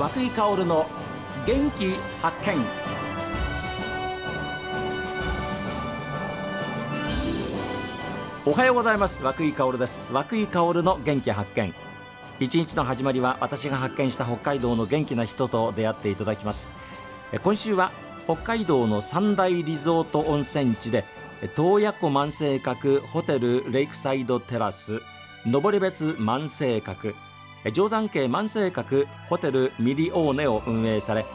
[0.00, 0.86] 和井香の
[1.46, 1.92] 元気
[2.22, 2.56] 発見。
[8.46, 9.22] おはようございます。
[9.22, 10.10] 和井香です。
[10.10, 11.74] 和井香の元気発見。
[12.38, 16.72] 一日の始まりは私が発見した北海道の元気な人と出会っていただきます。
[17.42, 17.92] 今週は
[18.24, 21.04] 北海道の三大リゾート温泉地で
[21.54, 25.02] 洞爺湖万世閣ホテルレイクサイドテラス
[25.44, 27.14] 登別万世閣
[27.64, 31.26] 定山渓万世閣ホテルミリオーネを運営され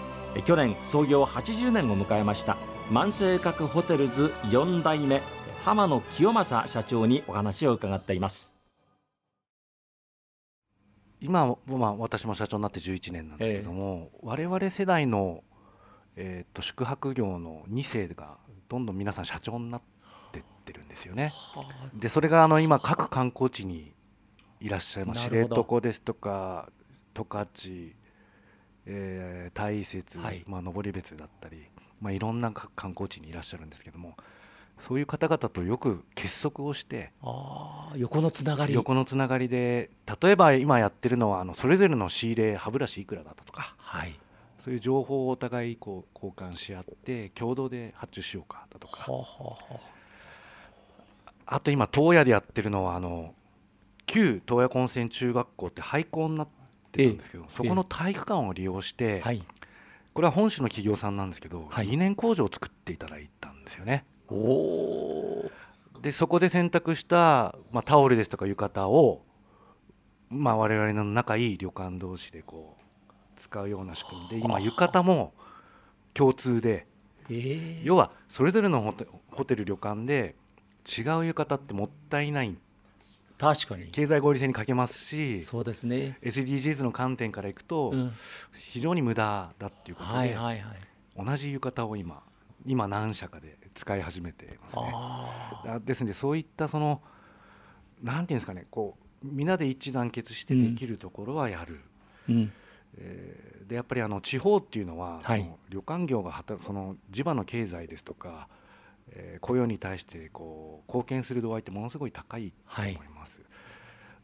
[0.46, 2.58] 去年創業80年を迎えました
[2.92, 5.22] 万世閣ホテルズ4代目
[5.64, 8.56] 浜野清正社長にお話を伺っています
[11.22, 15.44] 今、まあ、私も社長になって11年なんですけども、えー、我々世代の、
[16.16, 18.38] えーと、宿泊業の2世が
[18.68, 19.96] どんどん皆さん社長になって
[20.40, 21.32] ってるんですよね。
[21.94, 23.94] でそれがあの今各観光地に
[24.66, 25.30] いらっしゃいます。
[25.30, 26.70] 知床ですとか
[27.14, 27.52] 十勝、
[28.88, 31.68] えー、大雪、はい、まあ、登別だったり、
[32.02, 34.18] まあ、いろんな観光地にいらっしゃるんですけども
[34.80, 38.74] そういう方々とよく結束をしてあ横のつながり。
[38.74, 44.20] 横のつながりで例えば今やってるのはあのそれぞれの仕入れ歯ブラシいくらだったとか、はい、
[44.64, 49.06] そういう情報をお互いこう交換し合って共同で発注しようかだとか。
[51.46, 53.36] あと今東野でやってるのはあの
[54.16, 56.48] 旧東野温泉中学校って廃校になっ
[56.94, 59.44] てるんですけど、そこの体育館を利用して、はい、
[60.14, 64.06] これは本州の企業さんなんですけど、はい、理念工場を作っていただいたんですよね。
[66.02, 69.26] でそこで選択した、まあ、タオルですとか浴衣を、
[70.30, 75.34] まあ、我々の仲いい旅館同士でこう使うような仕組みで今浴衣も
[76.14, 76.88] 共通で、
[77.84, 78.94] 要はそれぞれの
[79.32, 80.36] ホテル旅館で
[80.86, 82.56] 違う浴衣ってもったいない
[83.38, 83.88] 確かに。
[83.88, 86.18] 経済合理性に欠けますしそうですね。
[86.22, 87.94] SDGs の観点からいくと、
[88.54, 92.24] 非常に無駄だっていうことで、はいはいはい、同じ浴衣を今
[92.66, 95.80] 今何社かで使い始めてますね。
[95.86, 97.02] ですのでそういったその
[98.02, 101.82] なんていうんですかねこうみんなで一致団結してできるところはやる。
[102.30, 102.52] うん。
[102.98, 108.48] えー、でやっぱりあの地方っていうのは、その旅館業が働その地場の経済ですとか、
[109.12, 113.42] えー、雇用に対してこう貢献する度合いってものすごい高いと思います。
[113.42, 113.48] は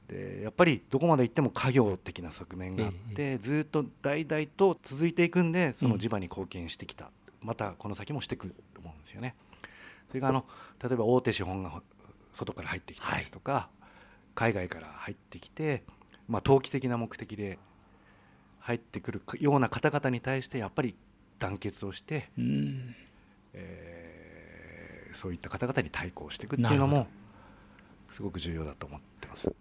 [0.09, 7.11] い、でやっぱりどこまで行っても家業的な側面があって、ずっと代々と続いていくんでその地場に貢献してきた、
[7.41, 9.35] またこの先もしていくと思うんですよね。
[10.09, 10.45] それがあの
[10.83, 11.81] 例えば大手資本が
[12.33, 13.85] 外から入ってきたりですとか、はい、
[14.35, 15.83] 海外から入ってきて、
[16.27, 17.59] まあ、投機的な目的で
[18.59, 20.95] 入ってくるような方々に対してやっぱり
[21.39, 22.95] 団結をして、うん、
[23.53, 24.00] えー、
[25.13, 27.07] そういった方々に対抗していくっていうのも
[28.09, 29.51] すごく重要だと思ってます。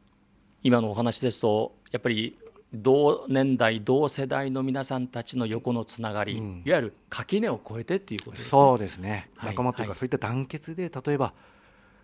[0.62, 2.38] 今のお話ですとやっぱり
[2.72, 8.50] 同年代同世代の皆さんたちの横のつながり、うん、いわゆる垣根を越えてっていうことですね。
[8.50, 11.33] そうですね、仲間というか、そういった団結で例えば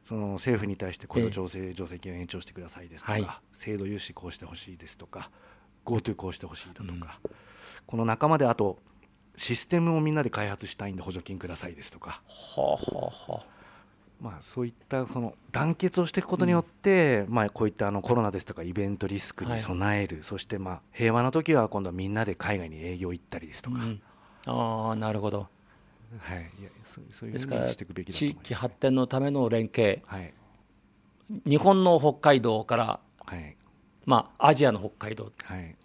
[0.05, 5.31] その政府に対して雇用調整助成金を延長してくださいですとか、はい、制度融資こうしてほしいですとか
[5.84, 7.31] GoTo こうしてほしいだとか、うん、
[7.87, 8.78] この仲間であと
[9.36, 12.22] システムをみんなで開発したいんで補助金くださいですとか。
[12.26, 13.56] はあはあはあ。
[14.19, 24.00] まあ、そういったその団結をしていくことによって、うん、まあ、こういったあのコロナですとかイベントリスクに備える、はい、そしてまあ平和な時は今度はみんなで海外に営業行ったりですとか、うん、
[24.47, 25.48] ああなるほど、
[26.18, 28.44] はい、いやそうそういうふうにしていくべきだと思います。
[28.44, 30.32] 地域発展のための連携、はい、
[31.44, 33.54] 日本の北海道から、はい、
[34.06, 35.76] まあ、アジアの北海道、はい、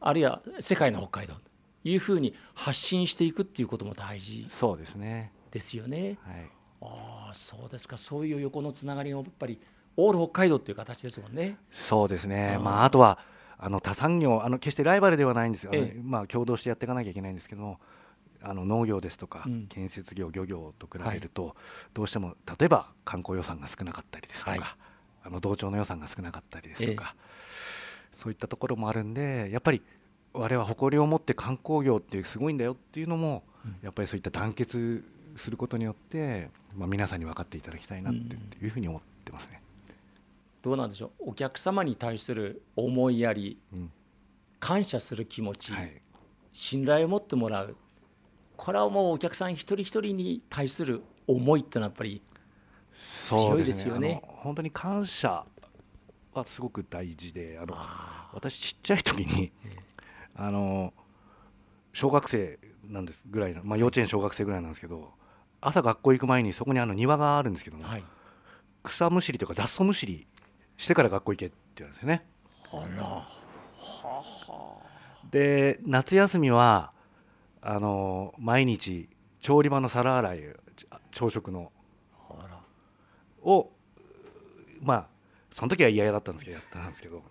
[0.00, 1.34] あるいは世界の北海道。
[1.34, 1.40] と
[1.84, 5.32] いうふうに発信していくっていうことも大事そうですね。
[5.50, 6.18] ですよね。
[6.26, 6.50] はい。
[6.82, 7.98] ああそうですか。
[7.98, 9.60] そういう横のつながりをやっぱり
[9.96, 11.58] オール北海道っていう形ですもんね。
[11.70, 13.18] そうですね、あまあ、あとは
[13.58, 17.78] あの他産業あの決してライバルではないんですよ、ええ、まあ、共同してやっていかなきゃいけないんですけども
[18.42, 21.54] あの農業ですとか、建設業漁業と比べると、
[21.92, 24.60] どうしても例えば観光予算が少なかったりですとか、はい、
[25.24, 29.82] あの同調の予算が少なかったりですとか、え、そういったところもあるんでやっぱり
[30.32, 33.42] 我々は誇りを持って観光業っていうすごいんだよっていうのも、
[33.82, 35.04] やっぱりそういった団結
[35.36, 39.60] することによって、まあ、皆さんに分かっていただきたいなっていうふうに思ってますね。
[40.62, 41.30] どうなんでしょう？
[41.30, 43.90] お客様に対する思いやり、うん、
[44.58, 46.02] 感謝する気持ち、はい、
[46.52, 47.76] 信頼を持ってもらう。
[48.56, 52.20] これはもうお客さん一人一人に対する思いってのはやっぱり
[52.94, 54.08] 強いですよね。
[54.08, 55.44] ね本当に感謝
[56.34, 57.74] はすごく大事であの
[58.34, 59.50] 私ちっちゃい時に、
[60.40, 60.94] あの
[61.92, 62.58] 小学生
[62.88, 65.10] なんですぐらいの、まあ、幼稚園小学生ぐらいなんですけど
[65.60, 68.04] 朝学校行く前にそこにあの庭があるんですけども、はい、
[68.82, 70.26] 草むしりというか雑草むしり
[70.78, 72.24] してから学校行けって言うんですよね。
[72.72, 73.02] あら。
[73.04, 73.24] は
[73.76, 74.76] は
[75.30, 76.92] で夏休みは
[77.60, 79.10] あの毎日
[79.40, 80.40] 調理場の皿洗い
[81.10, 81.70] 朝食の。
[83.42, 83.70] を
[84.82, 85.06] まあ
[85.50, 87.22] その時は嫌だったんですけどやったんですけど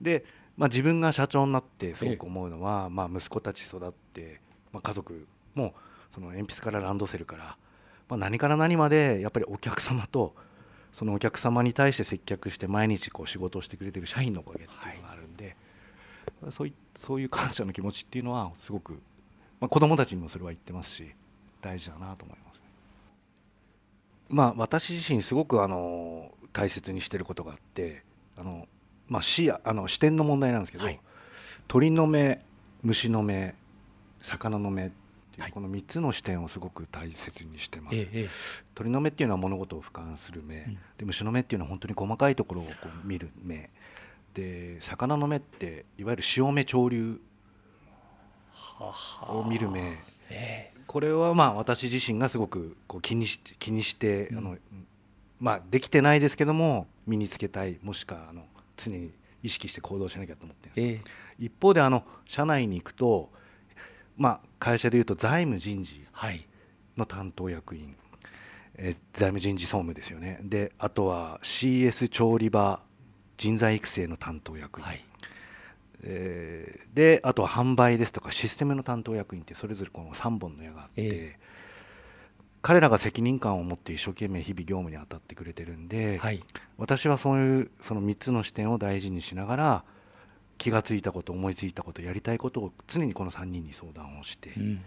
[0.00, 0.24] で、
[0.56, 4.40] まあ、自分が社長になってすごく思うのは、まあ、息子たち育って、
[4.72, 5.74] まあ、家族も
[6.12, 7.56] その鉛筆からランドセルから、
[8.08, 10.34] まあ、何から何までやっぱりお客様と
[10.92, 15.56] そのお客様に対して接客して毎日こう仕事をしてくれてる社員のおかげっていうのがあるんで、
[16.40, 18.92] はい、そういそういう感謝の気持ちっていうのはすごく、
[19.60, 21.10] まあ、子どもたちにもそれは言ってますし
[21.60, 22.62] 大事だなと思います、ね。
[24.28, 28.04] まあ、私自身すごくあの大切にしてることがあって
[28.36, 28.66] あの、
[29.14, 30.98] まあ、視野あの視点の問題なんですけど、はい、
[31.68, 32.44] 鳥の目
[32.82, 33.54] 虫の目
[34.20, 34.90] 魚の目っ
[35.30, 38.08] ていうこの3つの視点をすごく大切にしてます、
[38.74, 42.70] 鳥の目っていうのは物事を俯瞰する目、うん、で虫の目っていうのは本当に細かいところをこ
[43.04, 43.70] う見る目。
[44.34, 47.20] で魚の目っていわゆる潮目潮流
[49.28, 50.02] を見る目、
[50.88, 54.56] これはまあ私自身がすごくこう気にし気にして、うん、あの
[55.38, 57.78] まあできてないですけども身につけたい。
[57.80, 58.42] もしくはあの
[58.76, 59.12] 常に
[59.42, 63.30] 意識して行動しなきゃと思ってるんです、えー、一方であの社内に行くと
[64.16, 66.00] まあ、会社でいうと財務人事
[66.96, 67.94] の担当役員、はい、
[68.76, 70.38] え財務人事総務ですよね。
[70.42, 72.80] であとは CS 調理場
[73.36, 75.04] 人材育成の担当役員、はい、
[76.02, 81.44] えー、であとは販売ですとかシステムの担当役員ってそれぞれこの3本の矢があって、えー、
[82.64, 86.42] 彼らが責任感を持って一生懸命日々業務に当たってくれてるんで、はい、
[86.78, 89.84] 私はそういうその3つの視点を大事にしながら
[90.56, 94.80] 気が付いたこと思いついたことやりたいことを常にこの3人に相談をして、うん、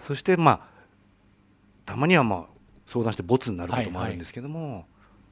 [0.00, 0.60] そしてまあ
[1.84, 2.44] たまにはまあ
[2.86, 4.84] 相談してボツになることもあるんですけども、はいはい、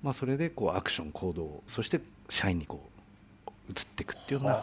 [0.02, 2.90] まあ、それでこうアクション行動そして社員にこ
[3.46, 4.62] う移っていくっていうような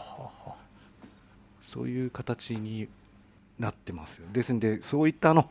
[1.64, 2.88] そういう形に
[3.58, 5.50] なってますですんでそういったあの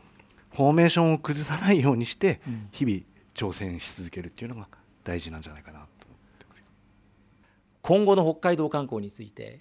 [0.57, 3.01] フォーメーションを崩さないようにして日々
[3.35, 4.67] 挑戦し続けるっていうのが
[5.03, 5.85] 大事なんじゃないかな
[7.83, 9.59] 今後の北海道観光について、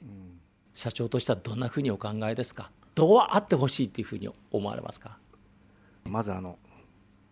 [0.72, 2.70] 社長としてはどんなふうにお考えですか？
[2.94, 5.18] どうあってほしいっていうふうに思われますか？
[6.04, 6.58] まずあの、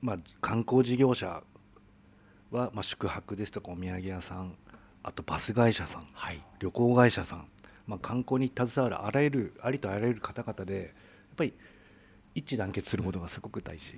[0.03, 1.43] まあ、観光事業者
[2.51, 4.57] は、まあ、宿泊ですとかお土産屋さん
[5.03, 7.47] あとバス会社さん、はい、旅行会社さん、
[7.87, 10.91] まあ、観光に携わるあらゆるありとあらゆる方々でやっ
[11.35, 11.55] ぱり
[12.35, 13.95] 一致団結することがすごく大事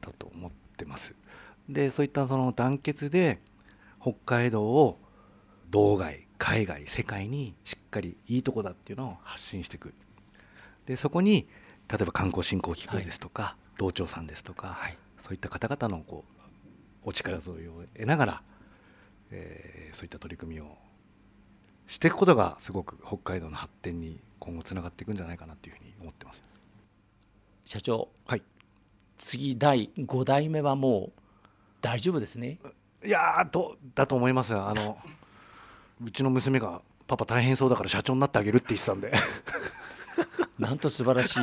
[0.00, 1.14] だと思ってます。
[1.68, 3.40] でそういったその団結で
[4.00, 4.98] 北海道を
[5.70, 9.94] 道外海外世界にしっかりいいとこだっていうのを発信していく。
[10.86, 11.48] でそこに
[11.88, 16.24] 例えば観光振興機構ですとか、はい、道庁さんですとか、はい、そういった方々のこ
[17.04, 18.42] うお力添えを得ながら、
[19.30, 20.76] えー、そういった取り組みを
[21.86, 25.85] していくことがすごく北海道の発展に今後つながっていくんじゃないかなというふうに
[27.66, 28.42] 社長、はい、
[29.18, 31.20] 次第5代目はもう
[31.82, 32.58] 大丈夫ですね。
[33.04, 34.54] いやとだと思います。
[34.54, 34.96] あの
[36.02, 39.12] うちの娘がパパ大変そうだから社長になってあげるって言ってたんで。
[40.58, 41.40] なんと素晴らしい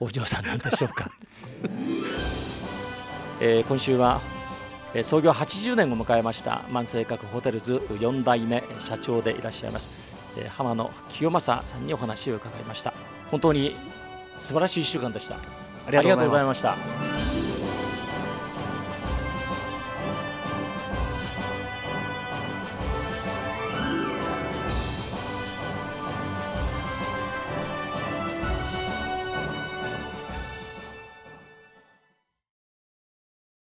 [0.00, 1.08] お嬢さんなんでしょうか。
[3.40, 4.20] えー、今週は
[5.02, 9.90] 創業80年を迎えました万世閣ホテルズ4代目社長でいらっしゃいます
[10.56, 12.94] 浜野清正さんにお話を伺いました。
[13.30, 13.76] 本当に
[14.38, 15.36] 素晴らしい1週間でした。
[15.86, 16.76] ありがとうございました